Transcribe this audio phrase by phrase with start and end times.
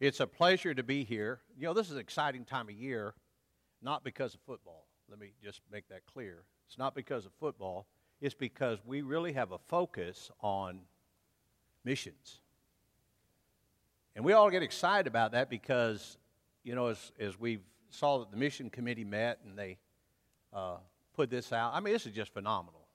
[0.00, 1.40] It's a pleasure to be here.
[1.58, 3.14] You know, this is an exciting time of year,
[3.82, 4.86] not because of football.
[5.10, 6.44] Let me just make that clear.
[6.68, 7.86] It's not because of football,
[8.20, 10.80] it's because we really have a focus on
[11.84, 12.40] missions.
[14.14, 16.18] And we all get excited about that because,
[16.64, 17.60] you know, as, as we
[17.90, 19.78] saw that the mission committee met and they
[20.52, 20.76] uh,
[21.14, 22.86] put this out, I mean, this is just phenomenal.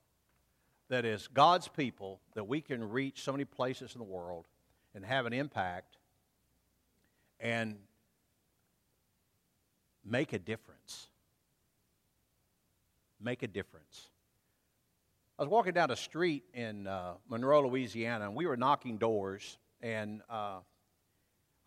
[0.89, 4.47] That is God's people, that we can reach so many places in the world
[4.93, 5.97] and have an impact
[7.43, 7.75] and
[10.03, 11.09] make a difference.
[13.21, 14.09] Make a difference.
[15.37, 19.57] I was walking down a street in uh, Monroe, Louisiana, and we were knocking doors.
[19.81, 20.59] And uh,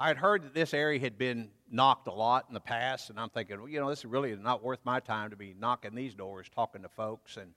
[0.00, 3.20] I had heard that this area had been knocked a lot in the past, and
[3.20, 5.94] I'm thinking, well, you know, this is really not worth my time to be knocking
[5.94, 7.36] these doors, talking to folks.
[7.36, 7.52] And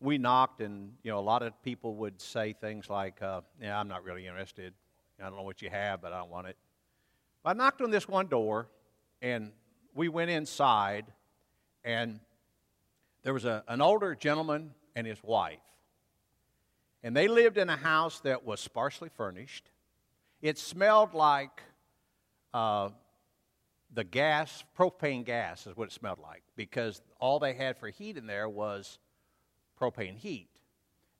[0.00, 3.80] we knocked, and you know, a lot of people would say things like, uh, "Yeah,
[3.80, 4.74] I'm not really interested.
[5.18, 6.56] I don't know what you have, but I don't want it."
[7.44, 8.68] I knocked on this one door,
[9.22, 9.52] and
[9.94, 11.06] we went inside,
[11.84, 12.20] and
[13.22, 15.58] there was a, an older gentleman and his wife.
[17.02, 19.70] And they lived in a house that was sparsely furnished.
[20.42, 21.62] It smelled like
[22.52, 22.90] uh,
[23.94, 28.18] the gas, propane gas is what it smelled like, because all they had for heat
[28.18, 28.98] in there was
[29.80, 30.48] propane heat.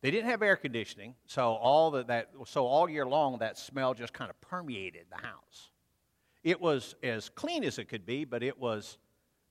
[0.03, 3.95] They didn't have air conditioning, so all the, that so all year long that smell
[3.95, 5.71] just kind of permeated the house.
[6.43, 8.99] It was as clean as it could be, but it was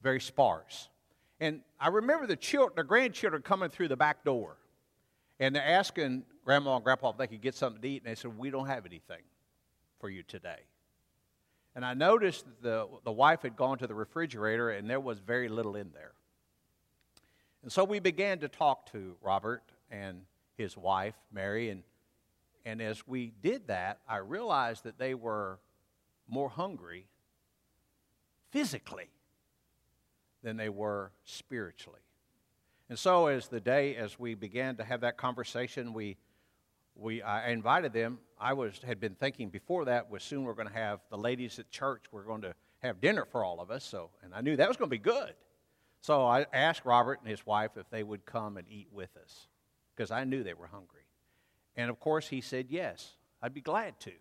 [0.02, 0.90] very sparse.
[1.40, 4.58] And I remember the children, the grandchildren coming through the back door,
[5.40, 8.16] and they're asking Grandma and Grandpa if they could get something to eat, and they
[8.16, 9.22] said, "We don't have anything
[10.00, 10.60] for you today."
[11.76, 15.20] And I noticed that the, the wife had gone to the refrigerator, and there was
[15.20, 16.14] very little in there.
[17.62, 20.22] And so we began to talk to Robert and
[20.58, 21.84] his wife, Mary, and,
[22.66, 25.60] and as we did that, I realized that they were
[26.30, 27.08] more hungry
[28.52, 29.10] physically
[30.44, 32.00] than they were spiritually.
[32.90, 36.18] And so, as the day, as we began to have that conversation, we,
[36.96, 38.20] we I invited them.
[38.40, 41.60] I was had been thinking before that was soon we're going to have the ladies
[41.60, 42.06] at church.
[42.12, 43.84] We're going to have dinner for all of us.
[43.84, 45.34] So, and I knew that was going to be good.
[46.02, 49.48] So I asked Robert and his wife if they would come and eat with us
[49.96, 51.02] because I knew they were hungry.
[51.76, 53.16] And of course, he said yes.
[53.42, 54.12] I'd be glad to.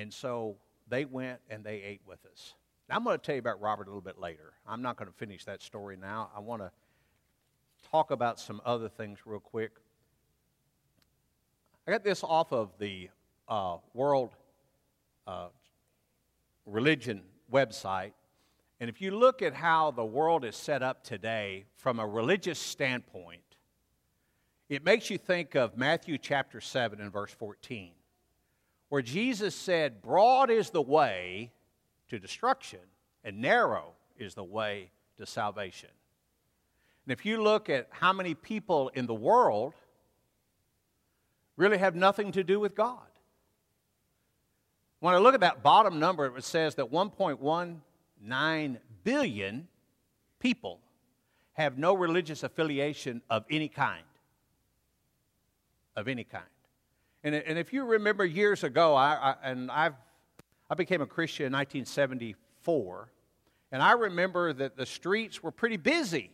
[0.00, 0.56] And so
[0.88, 2.54] they went and they ate with us.
[2.88, 4.54] Now, I'm going to tell you about Robert a little bit later.
[4.66, 6.30] I'm not going to finish that story now.
[6.34, 6.70] I want to
[7.90, 9.72] talk about some other things real quick.
[11.86, 13.10] I got this off of the
[13.46, 14.30] uh, World
[15.26, 15.48] uh,
[16.64, 17.22] Religion
[17.52, 18.12] website.
[18.80, 22.58] And if you look at how the world is set up today from a religious
[22.58, 23.42] standpoint,
[24.70, 27.92] it makes you think of Matthew chapter 7 and verse 14
[28.90, 31.52] where Jesus said, Broad is the way
[32.08, 32.80] to destruction,
[33.24, 35.88] and narrow is the way to salvation.
[37.06, 39.74] And if you look at how many people in the world
[41.56, 42.98] really have nothing to do with God,
[44.98, 49.68] when I look at that bottom number, it says that 1.19 billion
[50.40, 50.80] people
[51.52, 54.02] have no religious affiliation of any kind.
[55.96, 56.44] Of any kind.
[57.22, 59.94] And, and if you remember years ago, I, I, and I've,
[60.70, 63.12] I became a Christian in 1974,
[63.72, 66.30] and I remember that the streets were pretty busy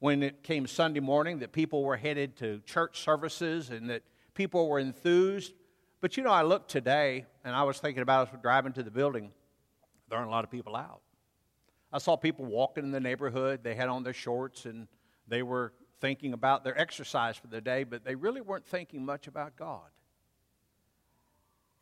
[0.00, 4.02] when it came Sunday morning, that people were headed to church services and that
[4.34, 5.52] people were enthused.
[6.00, 8.90] But you know, I looked today and I was thinking about us driving to the
[8.90, 9.30] building,
[10.08, 11.02] there aren't a lot of people out.
[11.92, 14.88] I saw people walking in the neighborhood, they had on their shorts and
[15.28, 19.26] they were thinking about their exercise for the day, but they really weren't thinking much
[19.26, 19.88] about God.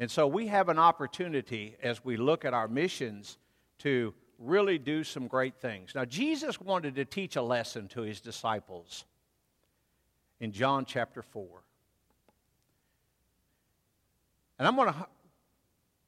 [0.01, 3.39] And so we have an opportunity as we look at our missions
[3.79, 5.95] to really do some great things.
[5.95, 9.05] Now, Jesus wanted to teach a lesson to his disciples
[10.41, 11.47] in John chapter 4.
[14.59, 15.06] And I'm going to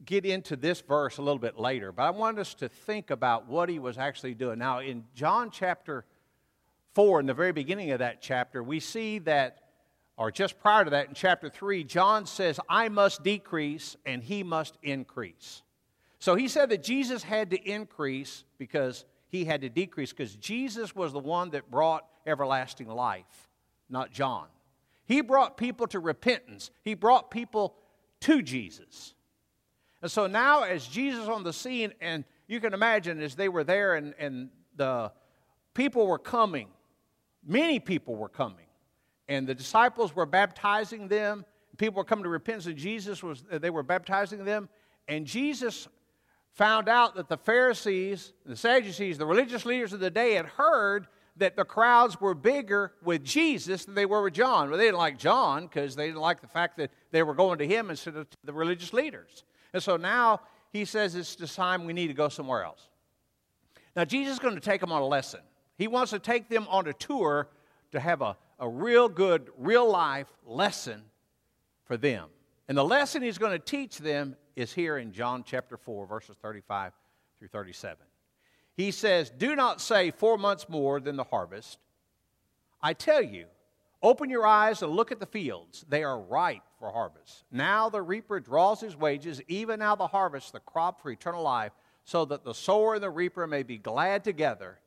[0.04, 3.48] get into this verse a little bit later, but I want us to think about
[3.48, 4.58] what he was actually doing.
[4.58, 6.04] Now, in John chapter
[6.94, 9.58] 4, in the very beginning of that chapter, we see that,
[10.16, 14.42] or just prior to that, in chapter 3, John says, I must decrease and he
[14.42, 15.62] must increase.
[16.18, 20.94] So he said that Jesus had to increase because he had to decrease, because Jesus
[20.94, 23.48] was the one that brought everlasting life,
[23.88, 24.46] not John.
[25.06, 27.76] He brought people to repentance, he brought people
[28.20, 29.14] to Jesus.
[30.02, 33.64] And so now, as Jesus on the scene, and you can imagine as they were
[33.64, 35.12] there and, and the
[35.74, 36.68] people were coming,
[37.46, 38.66] Many people were coming,
[39.28, 41.44] and the disciples were baptizing them.
[41.78, 44.68] People were coming to repentance, and Jesus was, they were baptizing them.
[45.08, 45.88] And Jesus
[46.52, 51.06] found out that the Pharisees, the Sadducees, the religious leaders of the day had heard
[51.36, 54.68] that the crowds were bigger with Jesus than they were with John.
[54.68, 57.58] Well, they didn't like John because they didn't like the fact that they were going
[57.58, 59.44] to him instead of the religious leaders.
[59.72, 60.40] And so now
[60.72, 62.88] he says it's time we need to go somewhere else.
[63.96, 65.40] Now, Jesus is going to take them on a lesson.
[65.80, 67.48] He wants to take them on a tour
[67.92, 71.04] to have a, a real good, real life lesson
[71.86, 72.28] for them.
[72.68, 76.36] And the lesson he's going to teach them is here in John chapter 4, verses
[76.42, 76.92] 35
[77.38, 77.96] through 37.
[78.76, 81.78] He says, Do not say four months more than the harvest.
[82.82, 83.46] I tell you,
[84.02, 85.86] open your eyes and look at the fields.
[85.88, 87.44] They are ripe for harvest.
[87.50, 91.72] Now the reaper draws his wages, even now the harvest, the crop for eternal life,
[92.04, 94.79] so that the sower and the reaper may be glad together.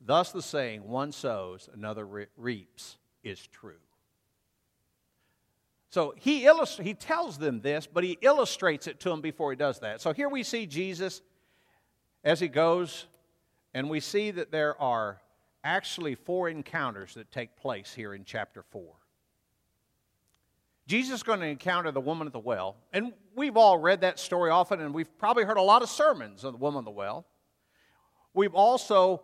[0.00, 3.74] Thus the saying, one sows, another re- reaps, is true.
[5.90, 9.56] So he, illust- he tells them this, but he illustrates it to them before he
[9.56, 10.00] does that.
[10.00, 11.22] So here we see Jesus
[12.22, 13.06] as he goes,
[13.74, 15.20] and we see that there are
[15.64, 18.84] actually four encounters that take place here in chapter 4.
[20.86, 24.18] Jesus is going to encounter the woman at the well, and we've all read that
[24.18, 26.90] story often, and we've probably heard a lot of sermons on the woman at the
[26.90, 27.26] well.
[28.32, 29.22] We've also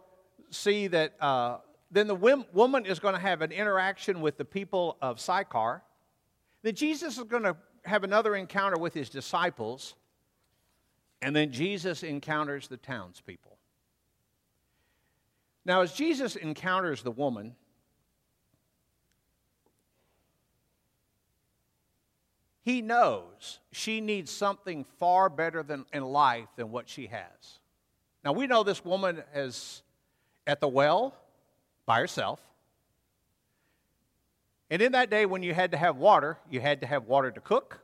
[0.51, 1.59] see that uh,
[1.91, 5.83] then the woman is going to have an interaction with the people of Sychar
[6.65, 9.95] then Jesus is going to have another encounter with his disciples,
[11.21, 13.59] and then Jesus encounters the townspeople.
[15.67, 17.55] Now, as Jesus encounters the woman,
[22.63, 27.59] he knows she needs something far better than, in life than what she has.
[28.25, 29.83] Now, we know this woman is
[30.47, 31.15] at the well
[31.87, 32.41] by herself.
[34.71, 37.31] And in that day, when you had to have water, you had to have water
[37.31, 37.81] to cook,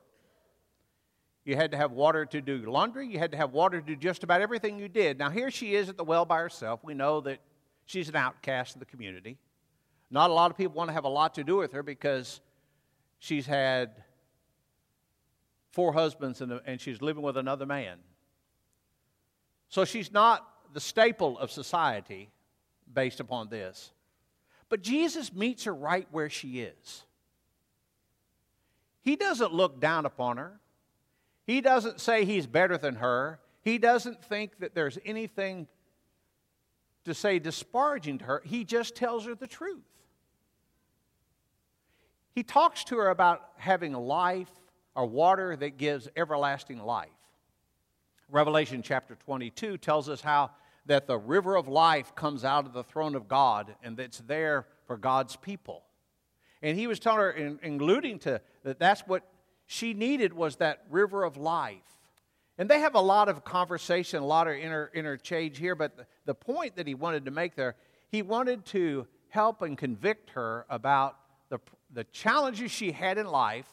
[1.44, 3.96] you had to have water to do laundry, you had to have water to do
[3.96, 5.18] just about everything you did.
[5.18, 6.80] Now, here she is at the well by herself.
[6.82, 7.38] We know that
[7.86, 9.38] she's an outcast of the community.
[10.10, 12.40] Not a lot of people want to have a lot to do with her because
[13.18, 13.90] she's had
[15.70, 17.98] four husbands and, and she's living with another man.
[19.68, 22.30] So she's not the staple of society
[22.92, 23.92] based upon this.
[24.68, 27.04] But Jesus meets her right where she is.
[29.02, 30.60] He doesn't look down upon her.
[31.46, 33.40] He doesn't say he's better than her.
[33.62, 35.66] He doesn't think that there's anything
[37.04, 38.42] to say disparaging to her.
[38.44, 39.82] He just tells her the truth.
[42.34, 44.50] He talks to her about having life
[44.94, 47.08] or water that gives everlasting life.
[48.28, 50.50] Revelation chapter 22 tells us how
[50.86, 54.66] that the river of life comes out of the throne of God and that's there
[54.86, 55.84] for God's people.
[56.62, 59.22] And he was telling her, in, alluding to that that's what
[59.66, 61.78] she needed was that river of life.
[62.58, 66.06] And they have a lot of conversation, a lot of inter, interchange here, but the,
[66.26, 67.76] the point that he wanted to make there,
[68.10, 71.16] he wanted to help and convict her about
[71.48, 71.58] the,
[71.92, 73.72] the challenges she had in life.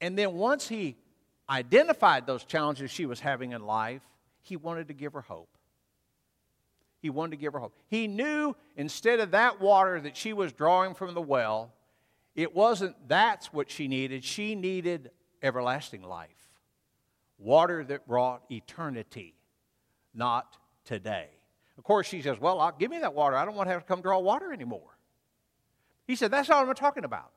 [0.00, 0.96] And then once he
[1.48, 4.02] identified those challenges she was having in life,
[4.42, 5.48] he wanted to give her hope.
[7.00, 7.74] He wanted to give her hope.
[7.86, 11.72] He knew instead of that water that she was drawing from the well,
[12.34, 14.24] it wasn't that's what she needed.
[14.24, 15.10] She needed
[15.42, 16.28] everlasting life.
[17.38, 19.34] Water that brought eternity,
[20.12, 21.28] not today.
[21.76, 23.36] Of course, she says, Well, I'll, give me that water.
[23.36, 24.98] I don't want to have to come draw water anymore.
[26.06, 27.30] He said, That's not what I'm talking about.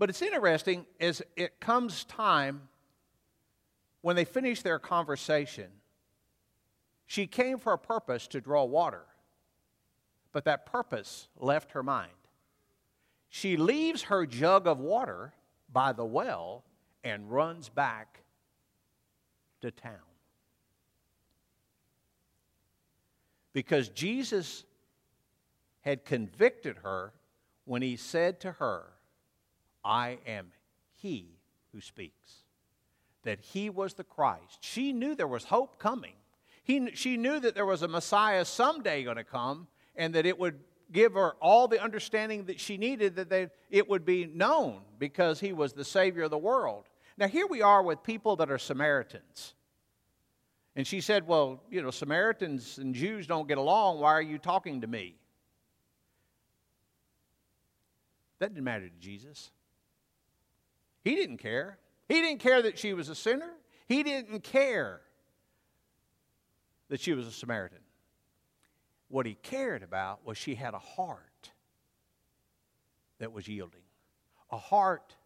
[0.00, 2.62] But it's interesting as it comes time
[4.00, 5.66] when they finish their conversation,
[7.04, 9.02] she came for a purpose to draw water,
[10.32, 12.12] but that purpose left her mind.
[13.28, 15.34] She leaves her jug of water
[15.70, 16.64] by the well
[17.04, 18.22] and runs back
[19.60, 19.98] to town.
[23.52, 24.64] Because Jesus
[25.82, 27.12] had convicted her
[27.66, 28.94] when he said to her,
[29.84, 30.48] I am
[30.96, 31.38] he
[31.72, 32.44] who speaks.
[33.24, 34.58] That he was the Christ.
[34.60, 36.14] She knew there was hope coming.
[36.62, 40.38] He, she knew that there was a Messiah someday going to come and that it
[40.38, 40.58] would
[40.92, 45.40] give her all the understanding that she needed, that they, it would be known because
[45.40, 46.86] he was the Savior of the world.
[47.16, 49.54] Now, here we are with people that are Samaritans.
[50.76, 54.00] And she said, Well, you know, Samaritans and Jews don't get along.
[54.00, 55.16] Why are you talking to me?
[58.38, 59.50] That didn't matter to Jesus.
[61.02, 61.78] He didn't care.
[62.08, 63.50] He didn't care that she was a sinner.
[63.86, 65.00] He didn't care
[66.88, 67.78] that she was a Samaritan.
[69.08, 71.50] What he cared about was she had a heart
[73.18, 73.82] that was yielding,
[74.50, 75.16] a heart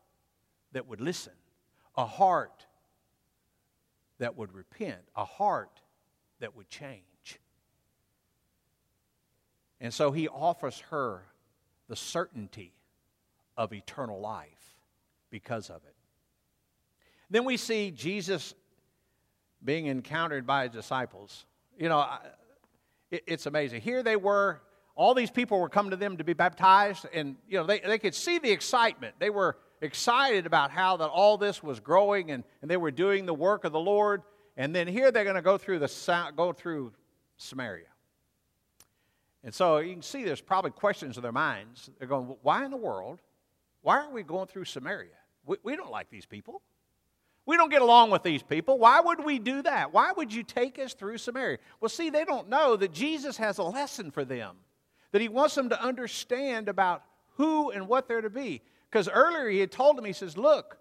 [0.72, 1.32] that would listen,
[1.96, 2.66] a heart
[4.18, 5.80] that would repent, a heart
[6.40, 7.40] that would change.
[9.80, 11.24] And so he offers her
[11.88, 12.72] the certainty
[13.56, 14.63] of eternal life
[15.34, 15.96] because of it.
[17.28, 18.54] Then we see Jesus
[19.64, 21.44] being encountered by his disciples.
[21.76, 22.06] You know,
[23.10, 23.80] it's amazing.
[23.80, 24.60] Here they were,
[24.94, 27.98] all these people were coming to them to be baptized, and, you know, they, they
[27.98, 29.16] could see the excitement.
[29.18, 33.26] They were excited about how that all this was growing and, and they were doing
[33.26, 34.22] the work of the Lord.
[34.56, 36.92] And then here they're going to go through the go through
[37.38, 37.88] Samaria.
[39.42, 41.90] And so you can see there's probably questions in their minds.
[41.98, 43.20] They're going, why in the world?
[43.82, 45.10] Why are we going through Samaria?
[45.46, 46.62] We, we don't like these people.
[47.46, 48.78] We don't get along with these people.
[48.78, 49.92] Why would we do that?
[49.92, 51.58] Why would you take us through Samaria?
[51.80, 54.56] Well, see, they don't know that Jesus has a lesson for them,
[55.12, 57.02] that he wants them to understand about
[57.36, 58.62] who and what they're to be.
[58.90, 60.78] Because earlier he had told them, he says, Look,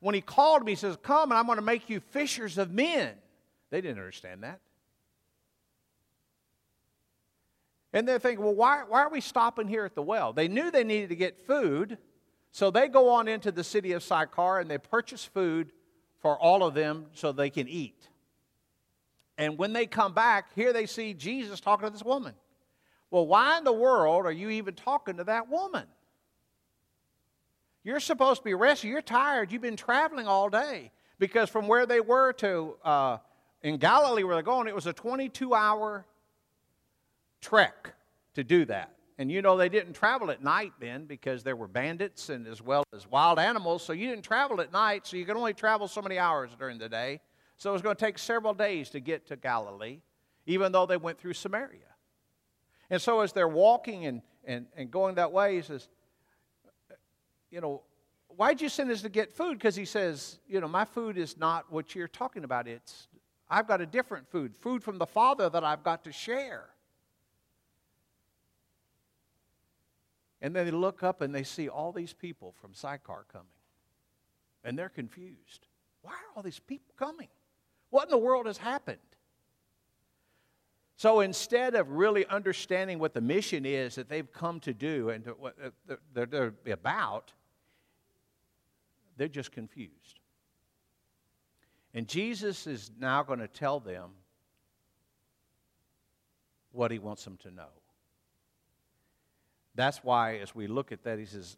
[0.00, 2.70] when he called me, he says, Come and I'm going to make you fishers of
[2.70, 3.12] men.
[3.70, 4.60] They didn't understand that.
[7.92, 10.32] And they're thinking, well, why, why are we stopping here at the well?
[10.32, 11.98] They knew they needed to get food,
[12.52, 15.72] so they go on into the city of Sychar and they purchase food
[16.20, 18.08] for all of them so they can eat.
[19.38, 22.34] And when they come back, here they see Jesus talking to this woman.
[23.10, 25.86] Well, why in the world are you even talking to that woman?
[27.82, 28.88] You're supposed to be rested.
[28.88, 29.50] You're tired.
[29.50, 30.92] You've been traveling all day.
[31.18, 33.18] Because from where they were to uh,
[33.62, 36.06] in Galilee, where they're going, it was a 22 hour
[37.40, 37.94] trek
[38.34, 38.94] to do that.
[39.20, 42.62] And you know, they didn't travel at night then because there were bandits and as
[42.62, 43.82] well as wild animals.
[43.82, 46.78] So you didn't travel at night, so you could only travel so many hours during
[46.78, 47.20] the day.
[47.58, 50.00] So it was going to take several days to get to Galilee,
[50.46, 51.80] even though they went through Samaria.
[52.88, 55.86] And so as they're walking and, and, and going that way, he says,
[57.50, 57.82] You know,
[58.28, 59.58] why'd you send us to get food?
[59.58, 62.66] Because he says, You know, my food is not what you're talking about.
[62.66, 63.06] It's,
[63.50, 66.70] I've got a different food, food from the Father that I've got to share.
[70.42, 73.46] And then they look up and they see all these people from Sychar coming.
[74.64, 75.66] And they're confused.
[76.02, 77.28] Why are all these people coming?
[77.90, 78.98] What in the world has happened?
[80.96, 85.24] So instead of really understanding what the mission is that they've come to do and
[85.24, 87.32] to, what uh, they're about,
[89.16, 90.20] they're just confused.
[91.94, 94.10] And Jesus is now going to tell them
[96.72, 97.79] what he wants them to know.
[99.74, 101.56] That's why, as we look at that, he says,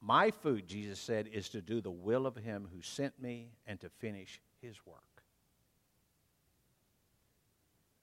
[0.00, 3.80] My food, Jesus said, is to do the will of him who sent me and
[3.80, 5.02] to finish his work.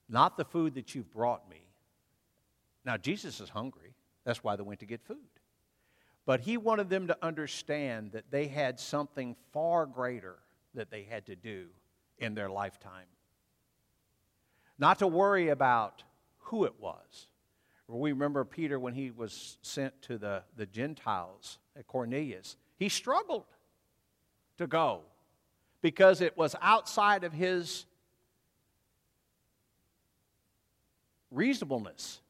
[0.08, 1.62] Not the food that you've brought me.
[2.84, 3.94] Now, Jesus is hungry.
[4.24, 5.18] That's why they went to get food.
[6.26, 10.36] But he wanted them to understand that they had something far greater
[10.74, 11.66] that they had to do
[12.18, 13.06] in their lifetime.
[14.78, 16.02] Not to worry about
[16.38, 17.28] who it was
[17.88, 22.56] we remember Peter when he was sent to the, the Gentiles at Cornelius.
[22.76, 23.44] He struggled
[24.58, 25.02] to go
[25.82, 27.84] because it was outside of his
[31.30, 32.20] reasonableness.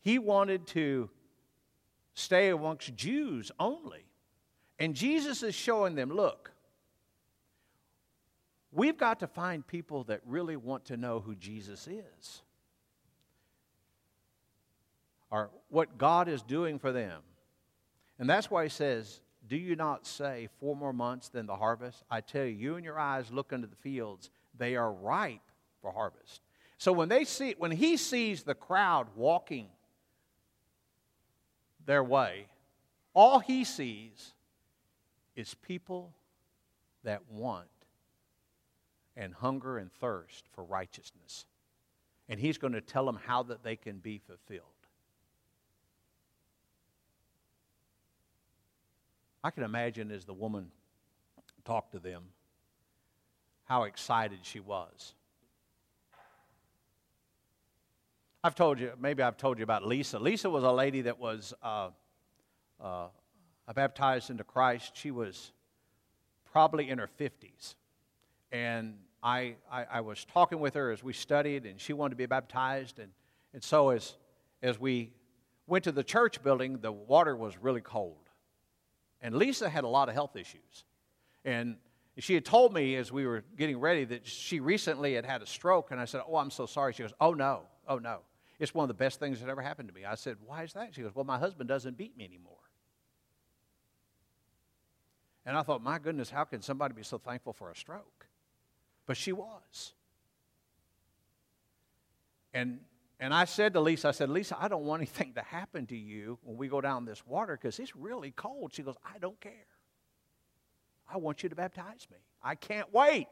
[0.00, 1.10] He wanted to
[2.14, 4.04] stay amongst Jews only.
[4.78, 6.50] And Jesus is showing them look,
[8.72, 12.42] we've got to find people that really want to know who Jesus is
[15.32, 17.22] or what God is doing for them.
[18.18, 22.04] And that's why he says, Do you not say four more months than the harvest?
[22.10, 25.40] I tell you, you and your eyes look into the fields, they are ripe
[25.80, 26.42] for harvest.
[26.76, 29.68] So when they see when he sees the crowd walking
[31.86, 32.46] their way,
[33.14, 34.34] all he sees
[35.34, 36.12] is people
[37.04, 37.66] that want
[39.16, 41.46] and hunger and thirst for righteousness.
[42.28, 44.71] And he's going to tell them how that they can be fulfilled.
[49.44, 50.70] I can imagine as the woman
[51.64, 52.22] talked to them
[53.64, 55.14] how excited she was.
[58.44, 60.18] I've told you, maybe I've told you about Lisa.
[60.18, 61.90] Lisa was a lady that was uh,
[62.80, 63.06] uh,
[63.72, 64.96] baptized into Christ.
[64.96, 65.52] She was
[66.50, 67.76] probably in her 50s.
[68.50, 72.16] And I, I, I, was talking with her as we studied, and she wanted to
[72.16, 72.98] be baptized.
[72.98, 73.12] And,
[73.54, 74.16] and so, as,
[74.62, 75.12] as we
[75.68, 78.21] went to the church building, the water was really cold.
[79.22, 80.84] And Lisa had a lot of health issues.
[81.44, 81.76] And
[82.18, 85.46] she had told me as we were getting ready that she recently had had a
[85.46, 85.92] stroke.
[85.92, 86.92] And I said, Oh, I'm so sorry.
[86.92, 87.62] She goes, Oh, no.
[87.88, 88.20] Oh, no.
[88.58, 90.04] It's one of the best things that ever happened to me.
[90.04, 90.94] I said, Why is that?
[90.94, 92.58] She goes, Well, my husband doesn't beat me anymore.
[95.44, 98.26] And I thought, my goodness, how can somebody be so thankful for a stroke?
[99.06, 99.94] But she was.
[102.54, 102.80] And
[103.22, 105.96] and I said to Lisa, I said, Lisa, I don't want anything to happen to
[105.96, 108.74] you when we go down this water because it's really cold.
[108.74, 109.52] She goes, I don't care.
[111.08, 112.16] I want you to baptize me.
[112.42, 113.28] I can't wait.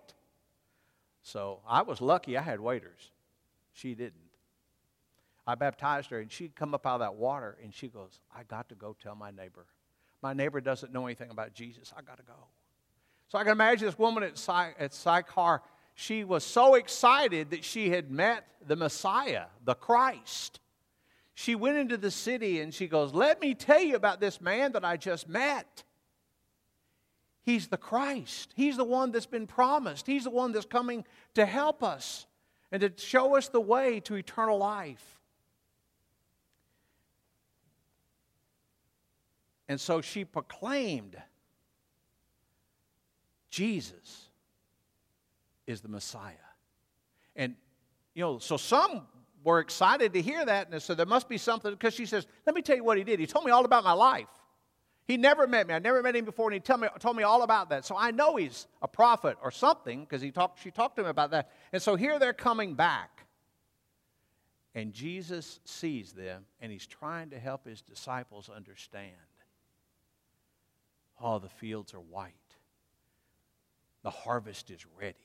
[1.22, 3.10] So I was lucky I had waiters.
[3.72, 4.30] She didn't.
[5.44, 8.44] I baptized her, and she'd come up out of that water, and she goes, I
[8.44, 9.66] got to go tell my neighbor.
[10.22, 11.92] My neighbor doesn't know anything about Jesus.
[11.96, 12.46] I got to go.
[13.26, 15.62] So I can imagine this woman at, Sy- at Sychar
[15.94, 20.60] she was so excited that she had met the Messiah, the Christ.
[21.34, 24.72] She went into the city and she goes, Let me tell you about this man
[24.72, 25.84] that I just met.
[27.42, 28.52] He's the Christ.
[28.54, 30.06] He's the one that's been promised.
[30.06, 31.04] He's the one that's coming
[31.34, 32.26] to help us
[32.70, 35.20] and to show us the way to eternal life.
[39.68, 41.16] And so she proclaimed
[43.50, 44.29] Jesus
[45.70, 46.34] is the Messiah.
[47.36, 47.54] And,
[48.14, 49.06] you know, so some
[49.42, 52.26] were excited to hear that, and they said, There must be something, because she says,
[52.46, 53.20] Let me tell you what he did.
[53.20, 54.26] He told me all about my life.
[55.06, 55.74] He never met me.
[55.74, 57.84] I never met him before, and he told me, told me all about that.
[57.84, 61.08] So I know he's a prophet or something, because he talked, she talked to him
[61.08, 61.50] about that.
[61.72, 63.26] And so here they're coming back.
[64.74, 69.10] And Jesus sees them, and he's trying to help his disciples understand.
[71.20, 72.34] Oh, the fields are white.
[74.02, 75.16] The harvest is ready.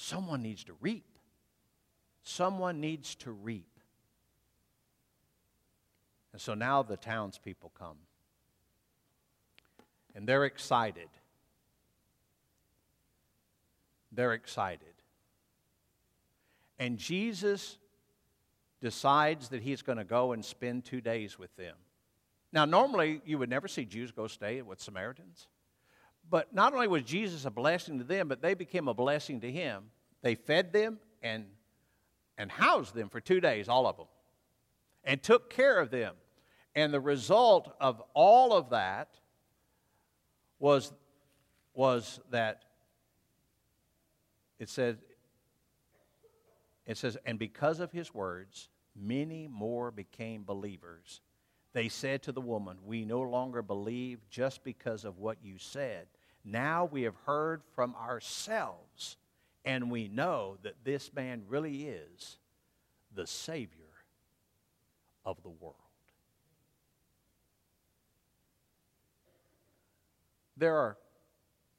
[0.00, 1.18] Someone needs to reap.
[2.22, 3.80] Someone needs to reap.
[6.32, 7.96] And so now the townspeople come.
[10.14, 11.08] And they're excited.
[14.12, 14.94] They're excited.
[16.78, 17.76] And Jesus
[18.80, 21.74] decides that he's going to go and spend two days with them.
[22.52, 25.48] Now, normally you would never see Jews go stay with Samaritans.
[26.30, 29.50] But not only was Jesus a blessing to them, but they became a blessing to
[29.50, 29.84] him.
[30.22, 31.46] They fed them and,
[32.36, 34.06] and housed them for two days, all of them,
[35.04, 36.14] and took care of them.
[36.74, 39.08] And the result of all of that
[40.58, 40.92] was,
[41.74, 42.62] was that
[44.58, 44.98] it said,
[46.86, 51.20] it says, and because of his words, many more became believers.
[51.72, 56.06] They said to the woman, We no longer believe just because of what you said.
[56.44, 59.16] Now we have heard from ourselves,
[59.64, 62.38] and we know that this man really is
[63.14, 63.84] the Savior
[65.24, 65.74] of the world.
[70.56, 70.96] There are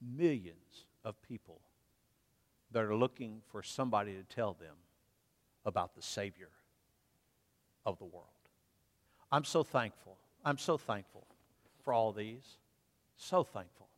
[0.02, 1.60] millions of people
[2.72, 4.76] that are looking for somebody to tell them
[5.66, 6.50] about the Savior
[7.86, 8.28] of the world.
[9.32, 10.18] I'm so thankful.
[10.46, 11.28] I'm so thankful
[11.84, 12.58] for all these.
[13.18, 13.89] So thankful.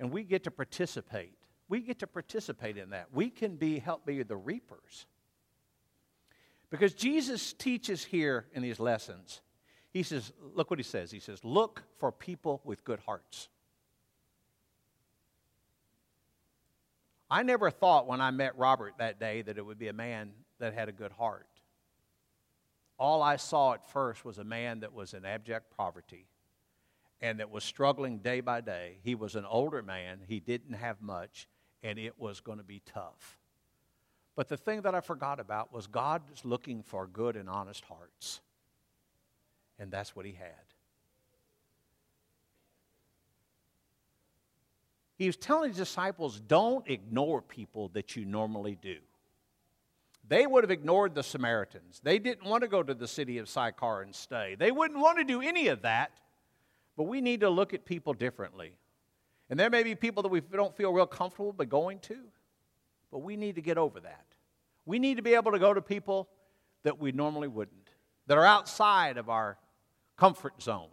[0.00, 1.34] And we get to participate.
[1.68, 3.08] We get to participate in that.
[3.12, 5.06] We can be help be the reapers.
[6.70, 9.40] Because Jesus teaches here in these lessons.
[9.90, 11.10] He says, look what he says.
[11.10, 13.48] He says, look for people with good hearts.
[17.30, 20.32] I never thought when I met Robert that day that it would be a man
[20.58, 21.46] that had a good heart.
[22.98, 26.26] All I saw at first was a man that was in abject poverty
[27.20, 28.98] and that was struggling day by day.
[29.02, 31.48] He was an older man, he didn't have much,
[31.82, 33.38] and it was going to be tough.
[34.36, 37.84] But the thing that I forgot about was God is looking for good and honest
[37.84, 38.40] hearts.
[39.80, 40.52] And that's what he had.
[45.16, 48.98] He was telling his disciples, don't ignore people that you normally do.
[50.28, 52.00] They would have ignored the Samaritans.
[52.04, 54.54] They didn't want to go to the city of Sychar and stay.
[54.56, 56.12] They wouldn't want to do any of that
[56.98, 58.72] but we need to look at people differently.
[59.48, 62.16] And there may be people that we don't feel real comfortable but going to,
[63.12, 64.26] but we need to get over that.
[64.84, 66.28] We need to be able to go to people
[66.82, 67.88] that we normally wouldn't,
[68.26, 69.58] that are outside of our
[70.16, 70.88] comfort zone.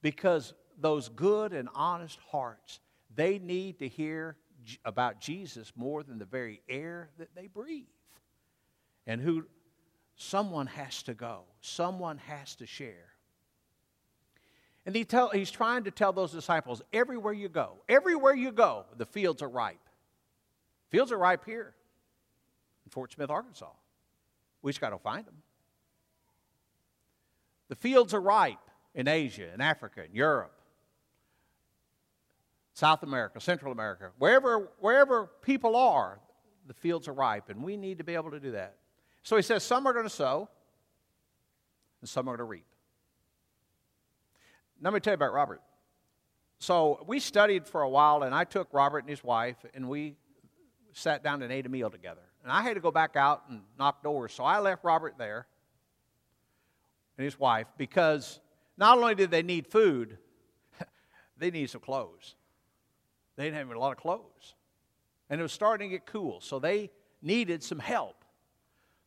[0.00, 2.80] Because those good and honest hearts,
[3.14, 4.36] they need to hear
[4.86, 7.84] about Jesus more than the very air that they breathe.
[9.06, 9.44] And who
[10.16, 13.07] someone has to go, someone has to share.
[14.88, 18.86] And he tell, he's trying to tell those disciples everywhere you go, everywhere you go,
[18.96, 19.86] the fields are ripe.
[20.88, 21.74] Fields are ripe here
[22.86, 23.68] in Fort Smith, Arkansas.
[24.62, 25.34] We just got to find them.
[27.68, 28.56] The fields are ripe
[28.94, 30.58] in Asia, in Africa, in Europe,
[32.72, 36.18] South America, Central America, wherever, wherever people are,
[36.66, 38.76] the fields are ripe, and we need to be able to do that.
[39.22, 40.48] So he says some are going to sow,
[42.00, 42.67] and some are going to reap.
[44.80, 45.60] Let me tell you about Robert.
[46.58, 50.16] So we studied for a while, and I took Robert and his wife, and we
[50.92, 52.22] sat down and ate a meal together.
[52.42, 55.46] And I had to go back out and knock doors, so I left Robert there
[57.16, 58.40] and his wife because
[58.76, 60.18] not only did they need food,
[61.36, 62.36] they needed some clothes.
[63.36, 64.54] They didn't have a lot of clothes.
[65.30, 68.24] And it was starting to get cool, so they needed some help.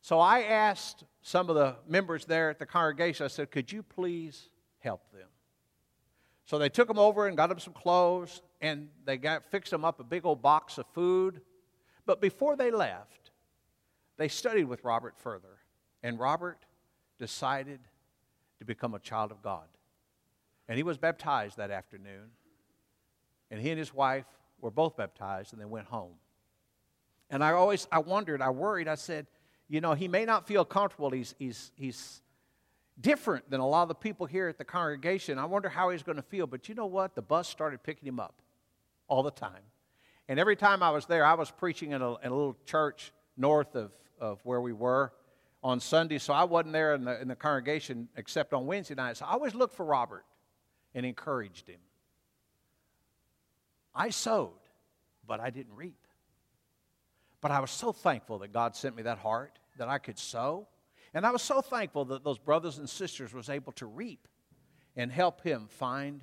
[0.01, 3.84] So I asked some of the members there at the congregation, I said, Could you
[3.84, 5.27] please help them?
[6.45, 9.86] So they took him over and got him some clothes, and they got fixed him
[9.86, 11.41] up a big old box of food.
[12.06, 13.32] But before they left,
[14.17, 15.60] they studied with Robert further,
[16.04, 16.65] and Robert
[17.19, 17.80] decided
[18.60, 19.67] to become a child of God.
[20.67, 22.32] And he was baptized that afternoon,
[23.49, 24.25] and he and his wife
[24.60, 26.13] were both baptized, and they went home.
[27.30, 29.27] And I always, I wondered, I worried, I said,
[29.69, 31.12] you know, he may not feel comfortable.
[31.12, 32.21] He's, he's, he's
[32.99, 35.39] different than a lot of the people here at the congregation.
[35.39, 36.47] I wonder how he's going to feel.
[36.47, 37.15] But you know what?
[37.15, 38.41] The bus started picking him up
[39.08, 39.63] all the time.
[40.27, 43.12] And every time I was there, I was preaching in a, in a little church
[43.38, 45.12] north of, of where we were
[45.63, 46.17] on Sunday.
[46.17, 49.17] So I wasn't there in the, in the congregation except on Wednesday night.
[49.17, 50.25] So I always looked for Robert
[50.93, 51.80] and encouraged him.
[53.93, 54.51] I sowed,
[55.27, 55.97] but I didn't reap.
[57.41, 60.67] But I was so thankful that God sent me that heart that I could sow
[61.13, 64.28] and I was so thankful that those brothers and sisters was able to reap
[64.95, 66.21] and help him find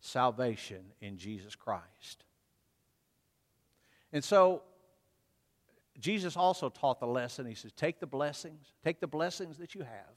[0.00, 2.24] salvation in Jesus Christ.
[4.12, 4.62] And so
[5.98, 7.46] Jesus also taught the lesson.
[7.46, 10.14] He says, Take the blessings, take the blessings that you have,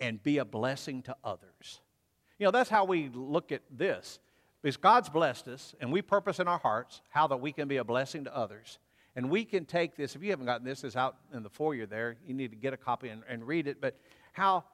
[0.00, 1.80] and be a blessing to others.
[2.38, 4.18] You know, that's how we look at this.
[4.62, 7.78] Because God's blessed us, and we purpose in our hearts how that we can be
[7.78, 8.78] a blessing to others.
[9.14, 11.86] And we can take this, if you haven't gotten this, it's out in the foyer
[11.86, 12.16] there.
[12.26, 13.80] You need to get a copy and, and read it.
[13.80, 13.98] But
[14.32, 14.64] how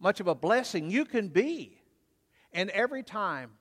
[0.00, 1.80] much of a blessing you can be.
[2.52, 3.52] And every time,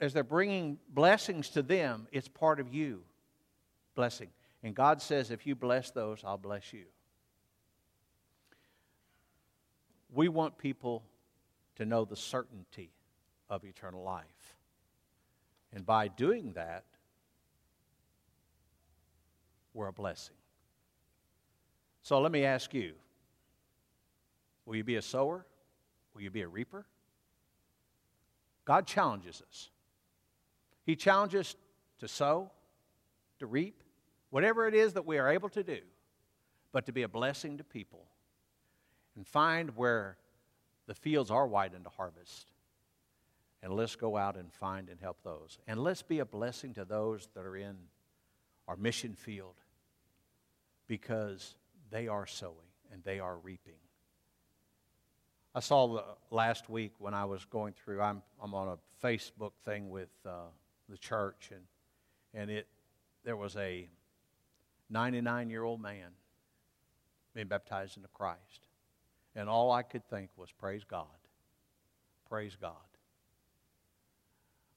[0.00, 3.02] as they're bringing blessings to them, it's part of you
[3.94, 4.28] blessing.
[4.62, 6.84] And God says, if you bless those, I'll bless you.
[10.12, 11.04] We want people
[11.76, 12.90] to know the certainty
[13.48, 14.56] of eternal life.
[15.72, 16.84] And by doing that,
[19.74, 20.36] we're a blessing.
[22.02, 22.94] So let me ask you
[24.66, 25.44] will you be a sower?
[26.14, 26.86] Will you be a reaper?
[28.64, 29.70] God challenges us.
[30.84, 31.56] He challenges
[31.98, 32.50] to sow,
[33.38, 33.82] to reap,
[34.30, 35.80] whatever it is that we are able to do,
[36.72, 38.06] but to be a blessing to people
[39.16, 40.16] and find where
[40.86, 42.50] the fields are white into harvest.
[43.62, 45.58] And let's go out and find and help those.
[45.66, 47.76] And let's be a blessing to those that are in
[48.66, 49.59] our mission field
[50.90, 51.54] because
[51.92, 52.56] they are sowing
[52.92, 53.78] and they are reaping.
[55.54, 59.88] I saw last week when I was going through, I'm, I'm on a Facebook thing
[59.88, 60.48] with uh,
[60.88, 61.62] the church, and,
[62.34, 62.66] and it,
[63.22, 63.88] there was a
[64.90, 66.08] 99 year old man
[67.34, 68.66] being baptized into Christ.
[69.36, 71.06] And all I could think was, Praise God.
[72.28, 72.74] Praise God.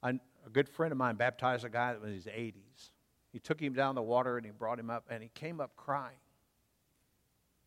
[0.04, 0.10] I,
[0.46, 2.92] a good friend of mine baptized a guy that was in his 80s.
[3.34, 5.76] He took him down the water and he brought him up, and he came up
[5.76, 6.22] crying.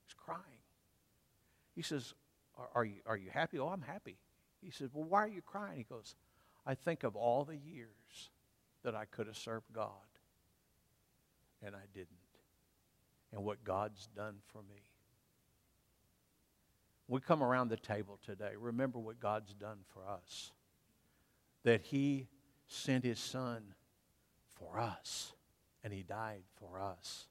[0.07, 0.41] He's crying.
[1.75, 2.15] He says,
[2.57, 3.59] are, are, you, are you happy?
[3.59, 4.17] Oh, I'm happy.
[4.63, 5.77] He says, Well, why are you crying?
[5.77, 6.15] He goes,
[6.65, 8.31] I think of all the years
[8.85, 9.91] that I could have served God,
[11.65, 12.09] and I didn't,
[13.33, 14.83] and what God's done for me.
[17.09, 18.53] We come around the table today.
[18.59, 20.53] Remember what God's done for us.
[21.65, 22.29] That He
[22.69, 23.75] sent His Son
[24.55, 25.33] for us
[25.87, 27.29] and he died for us,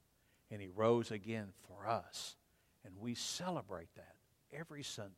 [0.49, 2.37] and he rose again for us.
[2.85, 4.15] And we celebrate that
[4.57, 5.11] every Sunday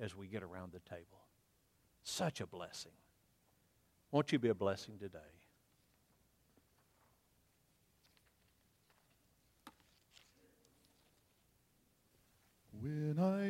[0.00, 1.26] as we get around the table.
[2.04, 2.92] Such a blessing.
[4.10, 5.18] Won't you be a blessing today?
[12.80, 13.42] When I